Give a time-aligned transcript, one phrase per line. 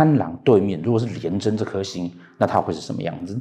[0.00, 3.38] 贪狼对面如果是廉贞这颗星，那它会是什么样子？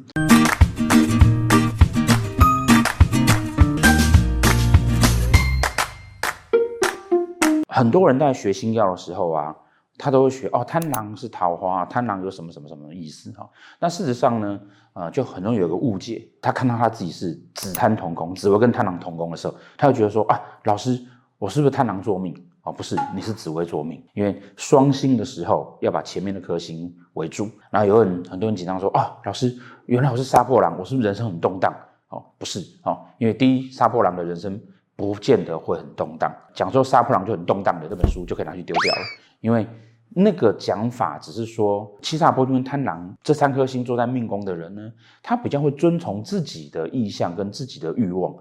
[7.70, 9.56] 很多人在学星曜的时候啊，
[9.98, 13.50] 他都会学哦，贪狼是桃花，贪狼有什么什么什么意思哈？
[13.80, 14.60] 那事实上呢，
[14.92, 21.02] 呃，就很容易有个误解，他看到他自己是紫贪同宫，紫微跟贪狼同宫的时候，他会觉得说啊，老师，
[21.38, 22.36] 我是不是贪狼作命？
[22.64, 27.50] 哦，不是，你是紫微坐命，因为双星的时候要把前面的颗星围住。
[27.70, 31.74] 然后有人很多人紧张说啊，老师，原来我是杀破狼，我是不是人生很动荡？
[32.10, 34.60] 哦，不是哦，因为第一，杀破狼的人生。
[35.00, 36.30] 不见得会很动荡。
[36.54, 39.02] 讲说杀破狼就很动荡的这本书就可以拿去丢掉了，
[39.40, 39.66] 因为
[40.10, 44.92] 那个讲法只是说七煞破军跟贪狼这三颗星坐在命宫的人呢，
[45.24, 48.36] 他比较会遵从自己的意向跟自己的欲望。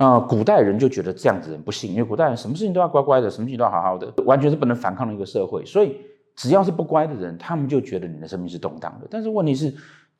[0.00, 5.64] 呃，古代人就觉得这样子人不幸，因为古代人什么事情都要乖乖的，什么事情都要好好的，完全是不能反抗的一个社会。
[5.64, 5.96] 所以
[6.34, 9.06] 只要是不乖的人，他们就觉得你的生命是动荡的。
[9.08, 9.72] 但是问题是。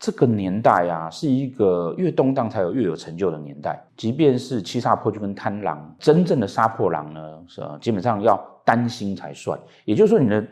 [0.03, 3.79] 这个年代啊，是一个越动荡才有越有成就的年代。
[3.99, 9.61] 即便是七煞破军跟贪狼，真正的杀破狼呢，是基本上要单星才算。
[9.85, 10.43] 也就是说，你的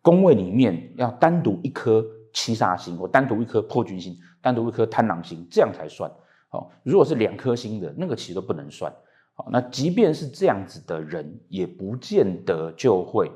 [0.00, 6.10] 宫位里面要单独一颗七煞星，或单独一颗破军星，单独一颗贪狼星，这样才算。
[6.54, 8.92] 好，如果是两颗星的那个，其实都不能算。
[9.34, 13.30] 好，那即便是这样子的人，也不见得就会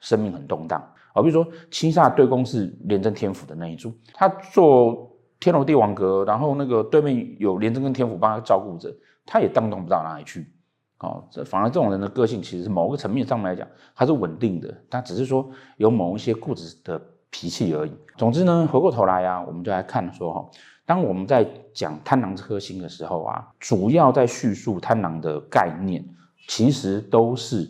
[0.00, 0.82] 生命很动荡。
[1.14, 5.14] 好，比如说七煞对宫是廉贞天府的那一组，他做。
[5.40, 8.92] 天罗地网格，然后那个对面有廉贞跟天府帮他照顾着，
[9.24, 10.52] 他也荡动不到哪里去。
[10.98, 17.92] 哦，这反而这种人的个性，其实是某个层面上来讲，他是稳定的，他只是说有某一些固执的脾气而已。
[18.16, 20.50] 总之呢，回过头来啊，我们就来看说哈，
[20.88, 26.02] 当我们在讲贪狼这颗星的时候啊，主要在叙述贪狼的概念，
[26.46, 27.68] 其实都是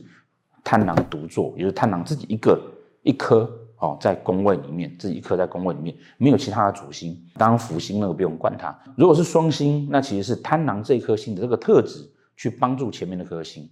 [0.62, 2.62] 贪狼独坐，也就是贪狼自己一个
[3.02, 3.50] 一颗。
[3.80, 7.16] 哦，在宫位里面，自己一颗在宫位里面，没有其他的主星。
[7.34, 8.76] 当然辅星那个不用管它。
[8.96, 13.70] 如果是双星，那其实是贪狼这颗星的这个特质去帮助前面那颗星。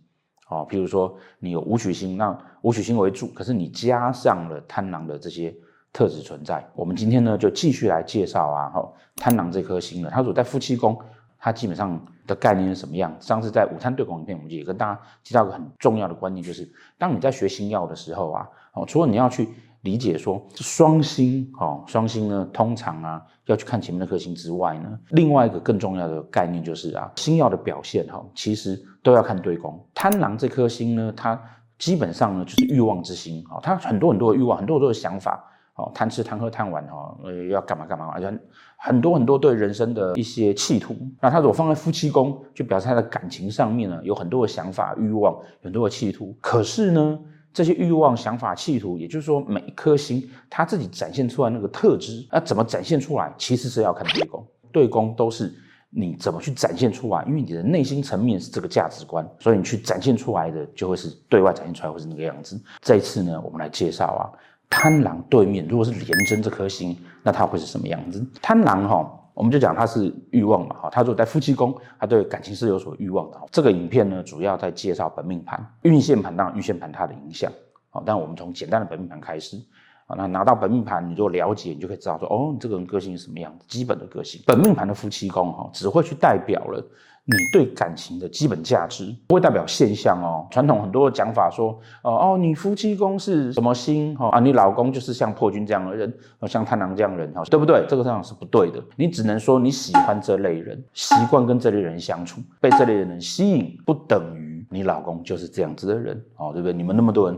[0.48, 5.52] 哦，譬如说你有武曲星，那武曲星为主，可是你加上了贪狼的这些
[5.96, 6.62] 特质存在。
[6.74, 8.86] 我们今天呢就继续来介绍啊，哈，
[9.16, 10.94] 贪狼这颗星呢，它如果在夫妻宫，
[11.38, 13.16] 它基本上的概念是什么样？
[13.18, 19.48] 上次在午餐对宫里面，我们也跟大家提到一个很重要的观念，就是当你在学星曜的时候啊，哦，除了你要去
[19.80, 29.82] 理解说双星哦，双星呢，通常啊要去看前面那颗星之外呢，另外一个更重要的概念就是啊，星曜的表现哈，其实都要看对宫。
[29.94, 31.40] 贪狼这颗星呢，它
[31.78, 35.42] 基本上呢就是欲望之星哦，它很多很多的欲望，很多很多的想法
[35.76, 38.38] 哦，贪吃贪喝贪玩哈，呃要干嘛干嘛，而且
[38.78, 40.97] 很多很多对人生的一些企图。
[41.20, 46.36] 那他如果放在夫妻宫，就表示他的感情上面呢有很多的想法、欲望，很多的企图。
[46.41, 47.19] 可是呢，
[47.53, 54.47] 这些欲望、想法、企图，也就是说，每一颗星他自己展现出来那个特质，那怎么展现出来，其实是要看对宫。
[54.72, 55.53] 对宫都是
[55.88, 62.60] 你怎么去展现出来，因为你的内心层面是这个价值观，所以你去展现出来的就会是对外展现出来会是那个样子。
[62.82, 64.25] 这一次呢，我们来介绍啊，
[64.69, 68.25] 贪狼对面如果是廉贞这颗星，那它会是什么样子？
[68.41, 69.22] 贪狼哈、哦。
[69.37, 73.38] 我们就讲他是欲望嘛，哈，他如果在夫妻宫，他对感情是有所欲望的。
[73.53, 77.53] 这个影片呢，主要在介绍本命盘、运线盘，当然运线盘它的影响，
[77.91, 79.59] 好，但我们从简单的本命盘开始，
[80.06, 84.40] 啊，那拿到本命盘，你就了解，你就可以知道说，哦，你这个人个性是什么样子，基本的个性。
[84.46, 86.84] 本命盘的夫妻宫，哈，只会去代表了。
[87.28, 90.46] 你对感情的基本价值不会代表现象哦。
[90.48, 94.14] 传统很多的讲法说，哦哦，你夫妻宫是什么星？
[94.14, 96.14] 哈啊，你老公就是像破军这样的人，
[96.46, 97.84] 像贪狼这样的人，哈，对不对？
[97.88, 98.80] 这个上是不对的。
[98.94, 106.72] 你只能说你喜欢这类人，习惯跟这类人相处，被这类人吸引，不等于你老公就是这样子的人，哦，对不对？
[106.72, 107.36] 你们那么多人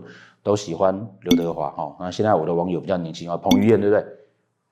[0.49, 4.03] 都喜欢刘德华，哈，那现在我的网友比较年轻啊，彭于晏，对不对？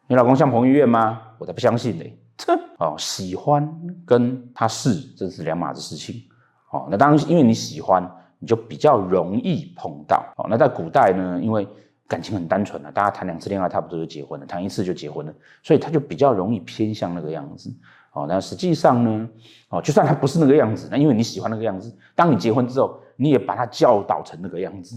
[0.07, 1.21] 你老公像彭于晏吗？
[1.37, 2.19] 我才不相信呢。
[2.35, 3.71] 这哦，喜欢
[4.07, 6.23] 跟他是，这是两码子事情。
[6.71, 10.25] 哦，那当然，因为你喜欢，你就比较容易碰到。
[10.39, 11.69] 哦，那在古代呢，因为
[12.09, 17.71] 感情很单纯了，大家谈两次恋爱，差不多就结婚了，谈一次就结婚了，所以他就比较容易偏向那个样子。
[18.13, 19.29] 哦，那实际上呢，
[19.69, 24.97] 哦，就算他不是那个样子，那因为你喜欢那个样子，当你结婚之后，你也把他教导成那个样子。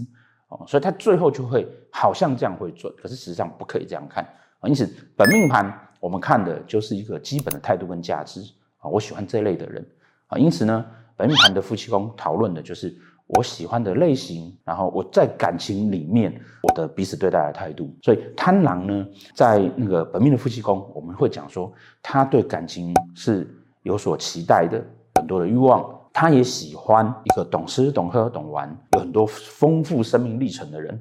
[0.50, 4.22] 哦，所以他最后就会好像这样会准，可是实际上不可以这样看。
[4.60, 4.86] 啊，因此
[5.16, 5.72] 本命盘。
[6.00, 8.40] 我们看的就是一个基本的态度跟价值
[8.78, 9.86] 啊，我喜欢这类的人
[10.28, 10.82] 啊，因此呢，
[11.14, 16.32] 本命盘的夫妻宫讨论的就是我喜欢的类型，然后我在感情里面
[16.62, 17.94] 我的彼此对待的态度。
[18.02, 21.70] 所以贪狼呢，在那个本命的夫妻宫，我们会讲说
[22.02, 23.46] 他对感情是
[23.82, 24.82] 有所期待的，
[25.16, 30.94] 很多的欲望，他也喜欢一个懂吃懂喝懂玩，有很多丰富生命历程的人。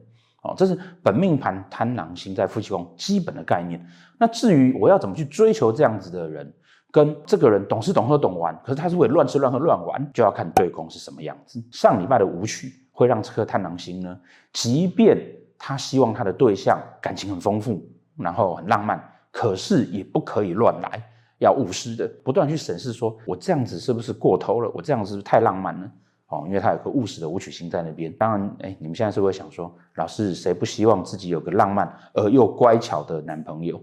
[0.43, 3.85] 哦，这是本命盘贪狼星在夫妻宫基本的概念。
[4.17, 6.49] 那至于我要怎么去追求这样子的人，
[6.89, 11.61] 跟这个人懂吃懂喝懂玩，可是他是会乱吃乱喝乱玩，就要看对宫是什么样子。
[11.69, 14.17] 上礼拜的舞曲会让这颗贪狼星呢，
[14.53, 15.17] 即便
[15.57, 17.85] 他希望他的对象感情很丰富，
[18.15, 21.03] 然后很浪漫，可是也不可以乱来，
[21.39, 24.71] 要务实的不断去审视，说我这样子是不是过头了？
[24.73, 25.91] 我这样子是不是太浪漫了？
[26.27, 28.13] 哦，因为他有个务实的武曲星在那边。
[28.13, 33.81] 当然，哎，你们现在是不是想说，老师谁不希望自己有个浪漫而又乖巧的男朋友？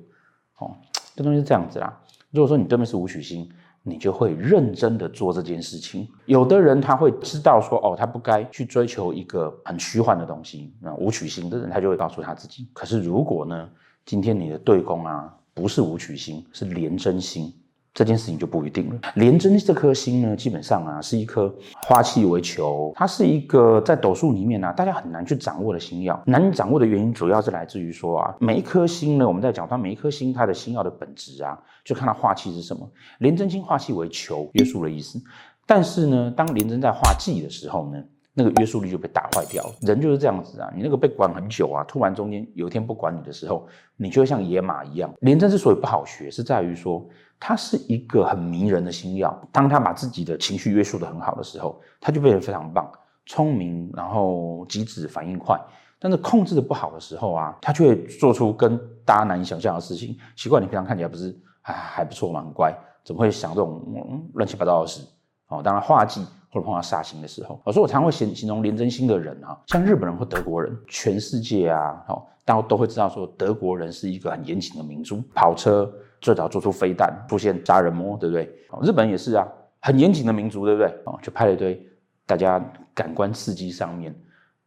[0.59, 0.71] 哦，
[1.17, 2.01] 这东西是这样子啦。
[2.31, 3.49] 如果说你对面是武曲星，
[3.83, 6.09] 你就会认真的做这件事情。
[6.27, 10.73] 有的人他会知道说，哦，他不该去追求一个很虚幻的东西。
[10.81, 12.69] 那武曲星的人，他就会告诉他自己。
[12.73, 13.69] 可是如果呢，
[14.05, 17.51] 今天你的对宫啊，不是武曲星，是廉贞星。
[17.95, 19.01] 这件事情就不一定了。
[19.15, 21.51] 廉贞这颗星呢，基本上啊是一颗
[21.89, 26.23] 花气为球，它是一个在斗数里面啊，大家很难去掌握的星曜。
[26.27, 32.87] 难掌握的原因主要是来自于说啊，每一颗星呢，我们在讲它每一颗星它的星曜的本质啊，就看它化气是什么。
[33.21, 35.19] 廉贞星化气为球，约束的意思。
[35.65, 38.05] 但是呢，当廉贞在化忌的时候呢，
[38.37, 39.73] 那个约束力就被打坏掉了。
[39.81, 43.67] 人就是这样子啊，你那个被管很久啊，突然中间有一天不管你的时候，
[43.97, 45.13] 你就会像野马一样。
[45.21, 47.05] 廉贞之所以不好学，是在于说。
[47.39, 52.91] 它是一个很迷人的星曜，当他把自己的情绪约束得很好的时候，他就变得非常棒，
[53.27, 55.61] 聪明，然后机智，反应快。
[55.99, 60.17] 但是控制得不好的时候啊，他就会做出跟大家难以想象的事情。
[60.35, 62.41] 奇怪，你平常看起来不是还还不错吗？
[62.43, 62.75] 很乖，
[63.05, 65.03] 怎么会想这种乱七八糟的事？
[65.49, 66.21] 哦，当然画技
[66.51, 75.91] 或者碰到煞星的时候，所以我常会形形容廉贞星的人啊，像日本人或德国人，全世界啊，好，大家都会知道说德国人是一个很严谨的民族，跑车。
[76.19, 78.51] 最早做出飞弹，出现杀人魔，对不对？
[78.83, 79.47] 日本也是啊，
[79.81, 80.89] 很严谨的民族，对不对？
[81.05, 81.81] 哦，就拍了一堆
[82.25, 82.59] 大家
[82.95, 84.13] 感官刺激上面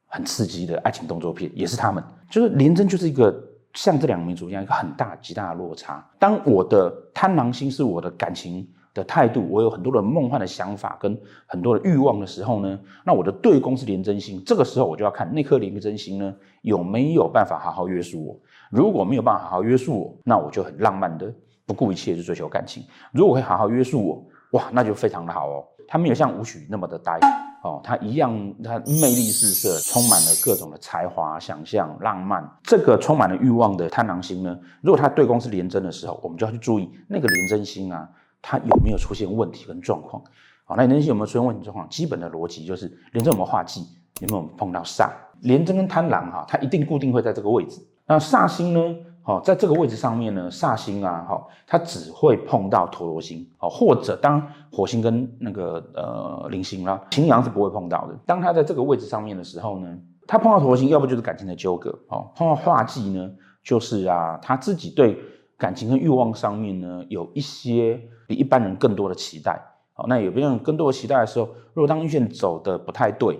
[0.06, 2.02] 很刺激的爱情动作片，也是他们。
[2.30, 3.36] 就是廉贞就是一个
[3.74, 6.04] 像这两个民族一样，一个很大极大的落差。
[6.18, 18.40] 当我的贪狼星是我的感情的态度，我有很多的梦幻的想法跟很多的欲望的时候呢，那我的对宫是廉贞星，这个时候我就要看那颗廉贞星呢有没有办法好好约束我。
[18.72, 21.32] 如果没有办法好好约束我，那我就很浪漫的
[21.66, 22.84] 不顾一切去追求感情。
[23.12, 25.64] 如果可以好好约束我，哇，那就非常的好哦。
[25.88, 27.20] 他没有像武曲那么的呆
[27.62, 32.50] 哦，他一样，他魅力四射，充满了各种的才华、想象、浪漫。
[32.64, 38.08] 这个充满了欲望的贪狼星呢，如果他对宫是廉贞的时候，我们就要去注意那个廉贞星啊，
[38.42, 40.24] 它有没有出现问题跟状况。
[40.64, 41.90] 好，那廉贞星有没有出现问题状况？
[41.90, 43.82] 基本的逻辑就是廉贞有没有化忌，
[44.22, 45.10] 有没有碰到煞？
[45.42, 47.86] 廉贞跟贪狼哈，它一定固定会在这个位置。
[48.06, 48.96] 那煞星呢？
[49.30, 54.42] 好，在这个位置上面呢，煞星啊，好，它只会碰到陀罗星，好，或者当
[54.72, 58.18] 火星跟那个呃铃星啦，擎羊是不会碰到的。
[58.26, 63.30] 当它在这个位置上面的时候呢，它碰到陀罗星，要不就是感情的纠葛，哦，碰到化忌呢，
[63.64, 65.16] 就是啊，他自己对
[65.60, 69.62] 感情跟欲望上面呢，有一些比一般人更多的期待，
[69.94, 73.40] 好，那有别人更多的期待的时候，如果当运线走的不太对。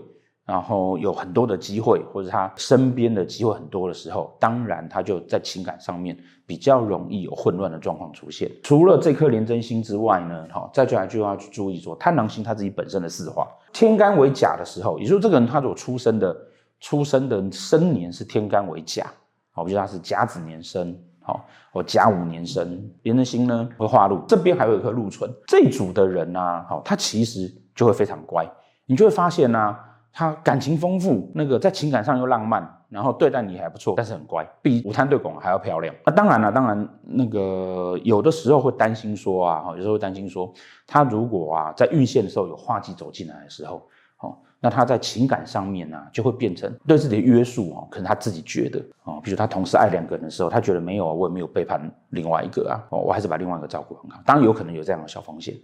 [0.50, 6.18] 然后有很多的机会，或者他身边的机会很多的时候，当然他就在情感上面
[6.48, 8.50] 比较容易有混乱的状况出现。
[8.64, 16.36] 除了这颗廉贞星之外呢，好，再就来就要去注意说，贪狼星他自己本身的四化，天干为甲的时候，也就是这个人他所出生的
[16.80, 19.06] 出生的生年是天干为甲，
[19.52, 28.50] 好，比如他是甲子年生，好，或甲午年生，廉贞星呢会化禄，这边还有一颗禄存，这组的人呢、啊，好，他其实就会非常乖，
[28.88, 29.78] 你就会发现呢、
[30.12, 35.94] 他感情丰富，那个在情感上又浪漫，然后对待你还不错，但是很乖，比武贪对拱还要漂亮。
[36.06, 40.52] 那当然了，当然那个有的时候会担心说啊，有时候会担心说，
[40.88, 43.88] 他如果啊在运线的时候有化忌走进来的时候，
[44.20, 54.20] 哦，那他在情感上面呢、啊、就会变成对自己的约束哦，可能他自己觉得哦，比如他同时爱两个人的时候，他觉得没有啊，我也没有背叛另外一个啊，哦，我还是把另外一个照顾很好。
[54.26, 55.56] 当然有可能有这样的小风险。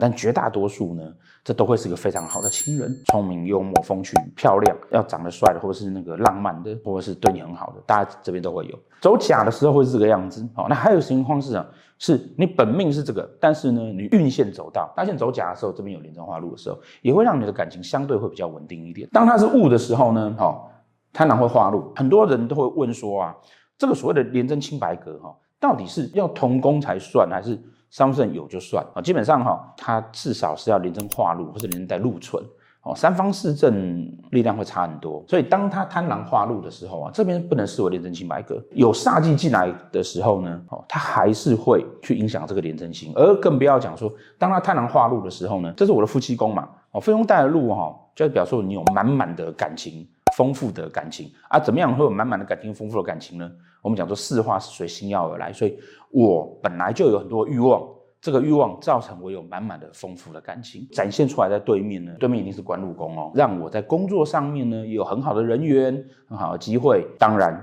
[0.00, 1.02] 但绝大多数呢，
[1.42, 8.78] 这都会是个非常好的情人，聪明、幽默、风趣、漂亮，要长得帅的，或者是那个浪漫的，或者是对你很好的，大家这边都会有。
[9.00, 11.66] 走甲的时候会是这个样子，好，那还有情况是啊，
[11.98, 19.08] 是你本命是这个，但是呢，你运线走到，大线走甲的时候，这边有廉贞化禄的时候，也会让你的感情相对会比较稳定一点。
[19.12, 20.70] 当它是戊的时候呢，好，
[21.12, 23.36] 贪狼会化禄，很多人都会问说啊，
[23.76, 27.58] 这个所谓的廉贞清白格哈，到底是要同宫才算，还是？
[27.94, 32.42] 三方四正有就算啊，基本上哈，它至少是要廉贞化禄或者连带禄存
[32.82, 50.04] 哦，三方四正力量会差很多，所以当它贪狼化禄的时候啊，这边不能视为廉贞清白格，有煞气进来的时候呢，哦，它还是会去影响这个廉贞星，而更不要讲说，当它贪狼化禄的时候呢，这是我的夫妻宫嘛，哦，夫妻宫带的禄哈，就表示你有满满的感情。
[50.36, 51.60] 丰富的感情啊。
[51.60, 53.48] 怎么样会有满满的感情、丰富的感情呢？
[53.84, 55.78] 我们讲说四化是随星曜而来，所以
[56.10, 57.86] 我本来就有很多欲望，
[58.18, 67.62] 这个欲望造成我有满满的丰富的感情，展现出来在对面呢，对面一定是官禄宫哦，让我在工作上面呢有很好的人缘、很好的机会，当然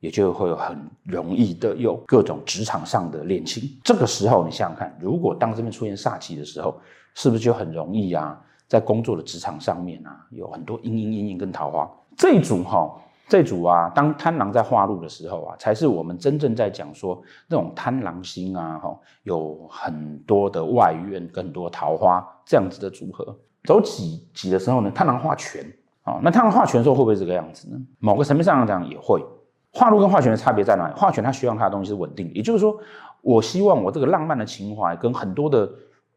[0.00, 3.62] 也就会有很容易的有各种职场上的恋情。
[3.82, 6.78] 这个时候你想想看，如果当这边出现煞气的时候，
[7.14, 8.38] 是不是就很容易啊，
[8.68, 12.92] 在工作的职场上面啊，有很多阴阴阴阴跟桃花这一组哈、
[13.32, 23.34] 这组啊，当贪狼在化禄的时候啊，才是我们真正在讲说那种贪狼星啊，哈，有很多的外缘，更多桃花这样子的组合。
[23.64, 25.64] 走己己的时候呢，贪狼化权
[26.02, 27.80] 啊，那贪狼化权的时候会不会这个样子呢？
[28.00, 29.24] 某个层面上来讲也会。
[29.72, 30.94] 化禄跟化权的差别在哪里？
[30.94, 32.76] 化权他希望他的东西是稳定，也就是说，
[33.22, 35.66] 我希望我这个浪漫的情怀跟很多的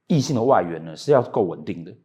[0.07, 1.95] 异性的外缘呢是要够稳定的，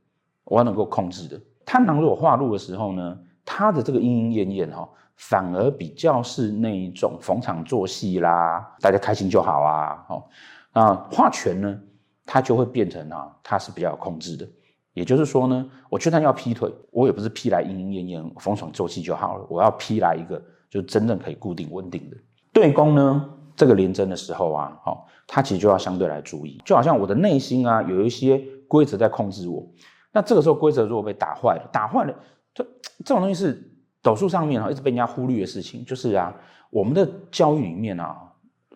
[0.45, 1.41] 我要能够控制的。
[1.67, 10.05] 贪狼如果化禄的时候呢，他的这个莺莺燕燕哈，反而比较是那一种逢场作戏啦，大家开心就好啊。
[10.09, 10.25] 哦，
[10.73, 11.81] 那化权呢，
[12.25, 14.49] 他就会变成啊，他是比较有控制的。
[14.93, 22.17] 也就是说呢，我就算要劈腿，我也不是劈来莺莺燕燕、逢场作戏就好了，我要劈来一个就真正可以固定稳定的。
[22.53, 29.65] 对攻呢，这个廉贞的时候啊，哦，他其实就要相对来注意，就好像我的内心啊，有一些规则在控制我，
[30.13, 32.15] 那这个时候规则如果被打坏了，打坏了。
[32.55, 32.65] 这
[33.05, 33.63] 这种东西是
[34.03, 35.85] 斗数上面啊，一直被人家忽略的事情。
[35.85, 36.35] 就是啊，
[36.71, 38.17] 我们的教育里面啊，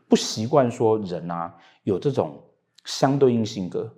[0.08, 2.40] 不习惯说人啊有这种
[2.84, 3.92] 相对应性格。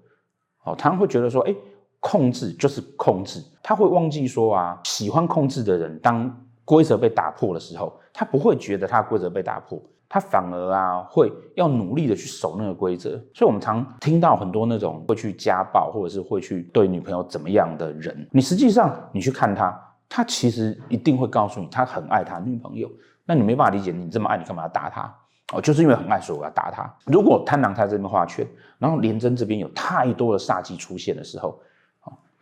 [0.64, 1.54] 哦，他们会觉得说，哎，
[2.00, 3.42] 控制就是控制。
[3.62, 9.80] 他会忘记说啊，喜欢控制的人，当规则被打破的时候，他不会觉得他规则被打破。
[10.08, 19.76] 他反而啊，会要努力的去守那个规则，所以我们常听到很多那种会去家暴或者是会去对女朋友怎么样的人，你实际上你去看他，
[20.08, 22.88] 他其实一定会告诉你，他很爱他女朋友。
[23.24, 25.12] 那你没办法理解，你这么爱，你干嘛要打他？
[25.52, 26.88] 哦，就是因为很爱，所以我要打他。
[27.06, 28.46] 如果贪狼他这边画圈，
[28.78, 31.60] 然后廉贞这边有太多的煞气出现的时候，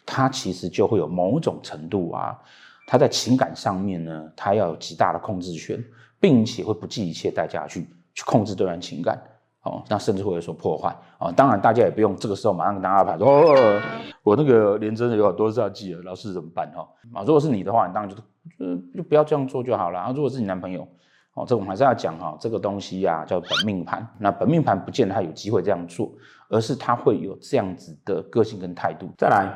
[0.05, 2.39] 他其实就会有某种程度啊，
[2.87, 5.83] 他在情感上面呢，他要有极大的控制权。
[6.25, 9.23] 并且会不计一切代价去去控制对方情感，
[9.65, 13.83] 哦，那甚至会有所破坏，哦，当然大家也不用这个时候马上跟大家排说，哦，
[14.23, 16.67] 我那个廉贞有好多煞气了，老师怎么办？
[16.73, 18.17] 哈，啊，如果是你的话，你当然就
[18.59, 20.01] 就就不要这样做就好了。
[20.01, 20.89] 啊，如果是你男朋友，
[21.35, 26.11] 哦，这我们还是要讲哈，这个东西呀叫本命盘，那本命盘不见得他有机会这样做，
[26.49, 29.11] 而是他会有这样子的个性跟态度。
[29.19, 29.55] 再来。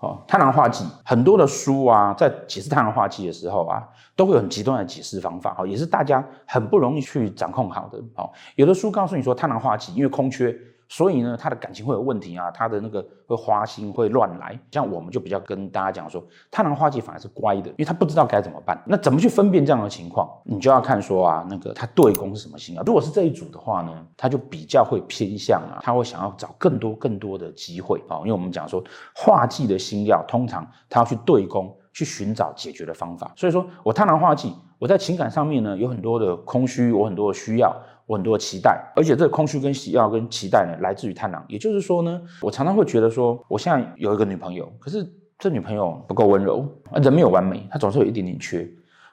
[0.00, 7.98] 哦，贪狼化忌，很多的书啊，在解释贪狼化忌的时候啊，都会有很极端的解释方法，也是大家很不容易去掌控好的。
[8.16, 10.56] 哦，有的书告诉你说贪狼化忌，因为空缺。
[10.90, 14.58] 所以呢，他的感情会有问题啊，他的那个会花心，会乱来。
[14.72, 16.20] 像我们就比较跟大家讲说，
[16.50, 18.76] 贪狼化忌反而是乖的，因为他不知道该怎么办。
[18.84, 20.28] 那怎么去分辨这样的情况？
[20.42, 22.82] 你就要看说啊，那个他对宫是什么星啊？
[22.84, 28.82] 如果是这一组的话呢，他就比较会偏向啊，他会想要找更多更多的机会啊，因为我们讲说
[29.14, 33.30] 化忌的星曜，通常他要去对宫去寻找解决的方法。
[33.36, 37.72] 所以说我贪狼化忌，我在情感上面呢有很多的空虚，我很多的需要。
[38.16, 41.42] 很多期待，而且这个空虚跟喜要跟期待呢，来自于贪婪。
[41.48, 45.06] 也就是说呢，我常常会觉得说，我现在有一个女朋友，可是
[45.38, 46.66] 这女朋友不够温柔，
[47.02, 48.68] 人没有完美，她总是有一点点缺。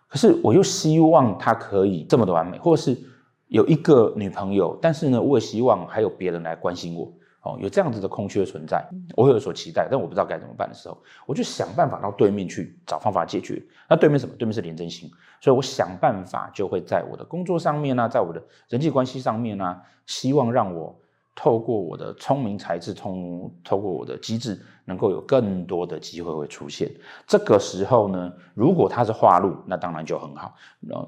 [0.08, 2.98] 可是我又希望她可以这么的完美，或者是
[3.48, 7.12] 有一个女朋友，但是呢，我也希望还有别人来关心我。
[7.42, 13.64] 哦，有这样子的空缺存在，我会有所期待，但我不知道该怎么办的时候，我就想办法到对面去找方法解决。
[13.88, 14.36] 那对面什么？
[14.38, 20.94] 对面是廉政星，所以我想办法就会在我的工作上面呢、啊，在我的人际关系上面呢、啊，希望让我
[21.36, 26.92] 透过我的聪明才智，通透过我的机智，能够有更多的机会会出现。
[27.26, 30.54] 这个时候呢，如果它是化禄，那当然就很好。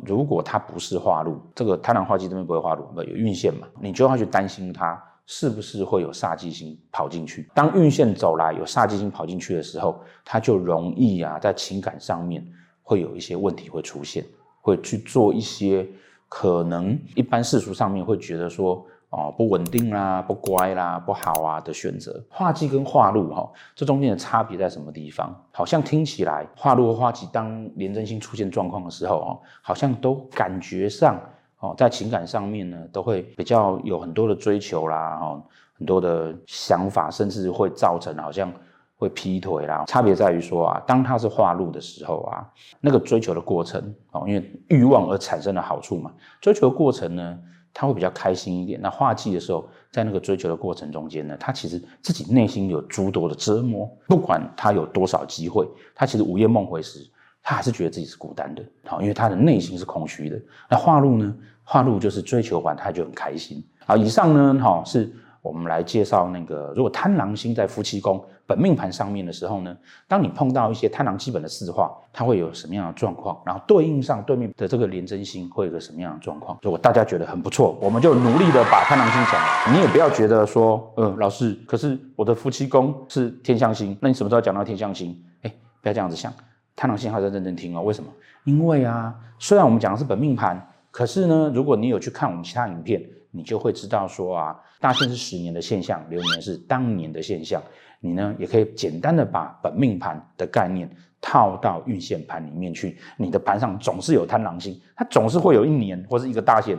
[0.05, 5.03] 如果它不是化禄，这个贪婪化忌这边不会化禄，有运线嘛，你就要去担心他。
[5.31, 7.47] 是不是会有煞忌星跑进去？
[7.53, 12.43] 当运线走来，有煞忌星跑进去的时候，他就容易啊，在情感上面
[12.81, 14.25] 会有一些问题会出现，
[14.59, 15.87] 会去做一些
[16.27, 22.25] 可能一般世俗上面会觉得说哦不稳定啦、不乖啦、不好啊的选择。
[22.27, 25.39] 化忌跟化禄哈，这中间的差别在什么地方？
[25.51, 31.21] 好像听起来化禄和化忌当廉贞星出现状况的时候哦，好像都感觉上。
[31.59, 35.43] 哦，在情感上面呢，都会比较有很多的追求啦，哦，
[35.77, 38.49] 很多的想法，甚至会造成好像
[38.95, 39.83] 会劈腿啦。
[39.85, 42.47] 差别在于说啊，当他是化禄的时候啊，
[42.79, 47.37] 那个追求的过程，哦，因为欲望而产生的好处嘛，追求的过程呢，
[47.73, 48.79] 他会比较开心一点。
[48.81, 57.05] 那化忌的时候，在那个追求的过程中间呢，他其实自己内心有诸多的折磨，不管他有多少机会，他其实午夜梦回时。
[57.41, 60.39] 他还是觉得自己是孤单的，好，因为他的内心是空虚的。
[60.69, 61.35] 那化禄呢？
[61.63, 63.63] 化禄就是追求完他就很开心。
[63.85, 69.77] 好，以上呢，好，是我们来介绍那个，如果贪狼星在夫妻宫本命盘上面的时候呢，
[70.07, 73.39] 当你碰到一些贪狼基本的四化，它会有什么样的状况？
[73.45, 76.57] 然后对应上对面的这个廉贞星会有个什么样的状况？
[76.63, 79.71] 如果大家觉得很不错，我们就努力的把贪狼星讲了。
[79.71, 85.15] 你也不要觉得说，呃，老师，可是我的夫妻宫是天相星，那你什么时候讲到天相星？
[85.43, 86.33] 哎，不要这样子想。
[86.79, 88.09] 贪狼星还是要认真听哦，为什么？
[88.45, 97.61] 因为啊，虽然我们讲的是本命盘，可是呢，如果你有去看我们其他影片，你就会知道说啊，大限是十年的现象，流年是当年的现象。
[97.99, 102.97] 你呢，也可以简单的把本命盘的概念套到运线盘里面去。
[103.17, 106.77] 你的盘上总是有贪狼星，它总是会有一年或是一个大限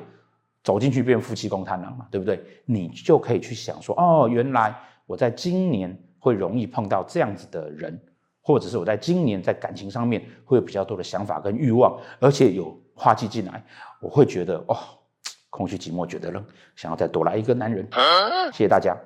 [0.64, 2.42] 走进去变夫妻宫贪狼嘛，对不对？
[2.64, 8.00] 你就可以去想说，哦，原来我在今年会容易碰到这样子的人。
[8.50, 13.64] 或者是我在今年在感情上面会有比较多的想法跟欲望，而且有化忌进来，
[14.00, 14.76] 我会觉得哦，
[15.49, 16.45] 空虚寂寞，觉得冷，
[16.76, 17.88] 想要再多来一个男人。
[18.52, 18.97] 谢谢大家。